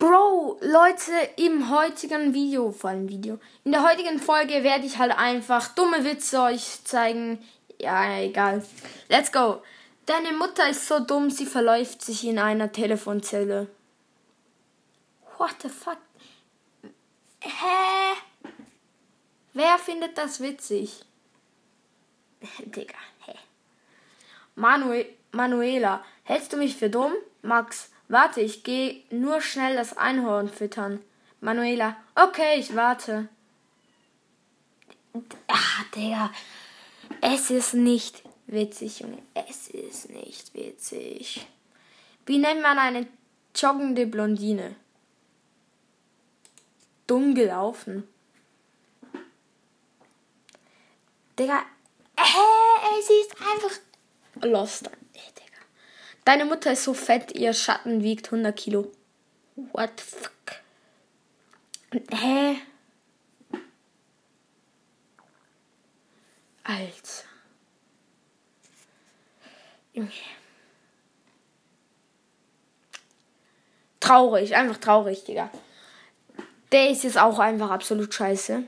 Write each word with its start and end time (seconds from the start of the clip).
Bro, 0.00 0.58
Leute, 0.62 1.12
im 1.36 1.68
heutigen 1.68 2.32
Video, 2.32 2.72
vor 2.72 2.88
allem 2.88 3.10
Video, 3.10 3.38
in 3.64 3.72
der 3.72 3.86
heutigen 3.86 4.18
Folge 4.18 4.64
werde 4.64 4.86
ich 4.86 4.96
halt 4.96 5.12
einfach 5.12 5.74
dumme 5.74 6.06
Witze 6.06 6.40
euch 6.40 6.82
zeigen. 6.84 7.38
Ja, 7.78 8.18
egal. 8.18 8.64
Let's 9.10 9.30
go. 9.30 9.62
Deine 10.06 10.32
Mutter 10.32 10.70
ist 10.70 10.88
so 10.88 11.00
dumm, 11.00 11.28
sie 11.28 11.44
verläuft 11.44 12.00
sich 12.00 12.26
in 12.26 12.38
einer 12.38 12.72
Telefonzelle. 12.72 13.68
What 15.36 15.56
the 15.60 15.68
fuck? 15.68 15.98
Hä? 17.40 18.16
Wer 19.52 19.78
findet 19.78 20.16
das 20.16 20.40
witzig? 20.40 21.04
Digga, 22.64 22.96
hä? 23.26 23.34
Manu 24.54 25.04
Manuela, 25.32 26.02
hältst 26.24 26.54
du 26.54 26.56
mich 26.56 26.74
für 26.74 26.88
dumm? 26.88 27.12
Max, 27.42 27.90
Warte, 28.10 28.40
ich 28.40 28.64
gehe 28.64 29.04
nur 29.10 29.40
schnell 29.40 29.76
das 29.76 29.96
Einhorn 29.96 30.48
füttern. 30.48 31.00
Manuela, 31.40 31.96
okay, 32.16 32.58
ich 32.58 32.74
warte. 32.74 33.28
Ah, 35.46 35.84
Digga. 35.94 36.32
Es 37.20 37.50
ist 37.50 37.74
nicht 37.74 38.24
witzig, 38.48 38.98
Junge. 38.98 39.22
Es 39.34 39.68
ist 39.68 40.10
nicht 40.10 40.52
witzig. 40.54 41.46
Wie 42.26 42.38
nennt 42.38 42.62
man 42.62 42.80
eine 42.80 43.06
joggende 43.54 44.08
Blondine? 44.08 44.74
Dumm 47.06 47.36
gelaufen. 47.36 48.08
Digga. 51.38 51.60
Äh, 52.16 52.98
es 52.98 53.08
ist 53.08 53.36
einfach 53.40 53.78
lost. 54.42 54.90
Deine 56.24 56.44
Mutter 56.44 56.72
ist 56.72 56.84
so 56.84 56.94
fett, 56.94 57.32
ihr 57.32 57.52
Schatten 57.52 58.02
wiegt 58.02 58.26
100 58.26 58.56
Kilo. 58.56 58.92
What 59.72 59.90
the 59.98 60.04
fuck? 60.04 60.32
Hä? 62.12 62.56
Alter. 66.64 67.24
Traurig, 73.98 74.54
einfach 74.56 74.78
traurig, 74.78 75.24
Digga. 75.24 75.50
Der 76.72 76.90
ist 76.90 77.02
jetzt 77.02 77.18
auch 77.18 77.38
einfach 77.38 77.70
absolut 77.70 78.14
scheiße. 78.14 78.62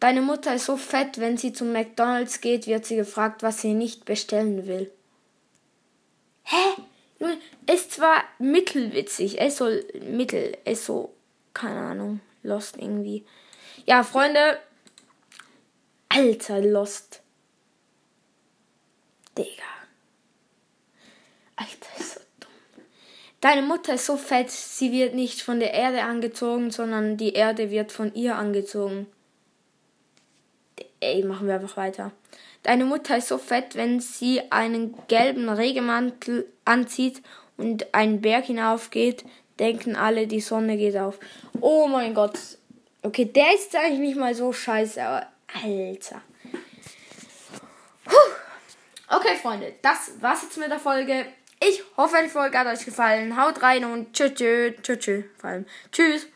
Deine 0.00 0.20
Mutter 0.20 0.54
ist 0.54 0.66
so 0.66 0.76
fett, 0.76 1.18
wenn 1.18 1.38
sie 1.38 1.52
zum 1.54 1.72
McDonalds 1.72 2.42
geht, 2.42 2.66
wird 2.66 2.84
sie 2.84 2.96
gefragt, 2.96 3.42
was 3.42 3.62
sie 3.62 3.72
nicht 3.72 4.04
bestellen 4.04 4.66
will. 4.66 4.92
Hä? 7.18 7.38
ist 7.72 7.92
zwar 7.92 8.24
mittelwitzig, 8.38 9.40
es 9.40 9.56
soll 9.56 9.84
mittel, 10.08 10.56
es 10.64 10.86
so, 10.86 11.14
keine 11.54 11.80
Ahnung, 11.80 12.20
Lost 12.42 12.76
irgendwie. 12.76 13.24
Ja, 13.86 14.02
Freunde, 14.02 14.58
alter 16.08 16.60
Lost. 16.60 17.22
Digga. 19.36 19.62
Alter, 21.56 21.98
ist 21.98 22.14
so 22.14 22.20
dumm. 22.40 22.84
Deine 23.40 23.62
Mutter 23.62 23.94
ist 23.94 24.06
so 24.06 24.16
fett, 24.16 24.50
sie 24.50 24.92
wird 24.92 25.14
nicht 25.14 25.42
von 25.42 25.60
der 25.60 25.74
Erde 25.74 26.02
angezogen, 26.02 26.70
sondern 26.70 27.16
die 27.16 27.32
Erde 27.32 27.70
wird 27.70 27.92
von 27.92 28.14
ihr 28.14 28.36
angezogen. 28.36 29.06
Ey, 31.06 31.22
machen 31.22 31.46
wir 31.46 31.54
einfach 31.54 31.76
weiter. 31.76 32.10
Deine 32.62 32.84
Mutter 32.84 33.16
ist 33.16 33.28
so 33.28 33.38
fett, 33.38 33.76
wenn 33.76 34.00
sie 34.00 34.42
einen 34.50 34.94
gelben 35.06 35.48
Regenmantel 35.48 36.50
anzieht 36.64 37.22
und 37.56 37.94
einen 37.94 38.20
Berg 38.20 38.46
hinaufgeht, 38.46 39.24
denken 39.60 39.94
alle, 39.94 40.26
die 40.26 40.40
Sonne 40.40 40.76
geht 40.76 40.96
auf. 40.96 41.18
Oh 41.60 41.86
mein 41.86 42.12
Gott. 42.12 42.38
Okay, 43.02 43.24
der 43.24 43.54
ist 43.54 43.74
eigentlich 43.76 44.00
nicht 44.00 44.18
mal 44.18 44.34
so 44.34 44.52
scheiße, 44.52 45.00
aber 45.00 45.26
Alter. 45.62 46.22
Puh. 48.04 48.14
Okay, 49.08 49.36
Freunde, 49.40 49.74
das 49.82 50.20
war's 50.20 50.42
jetzt 50.42 50.58
mit 50.58 50.70
der 50.70 50.80
Folge. 50.80 51.24
Ich 51.60 51.82
hoffe, 51.96 52.16
die 52.24 52.28
Folge 52.28 52.58
hat 52.58 52.66
euch 52.66 52.84
gefallen. 52.84 53.40
Haut 53.40 53.62
rein 53.62 53.84
und 53.84 54.12
tschüss, 54.12 54.34
tschüss, 54.34 54.74
tschüss, 54.82 54.98
tschüss. 54.98 55.24
Vor 55.38 55.50
allem. 55.50 55.66
Tschüss. 55.92 56.26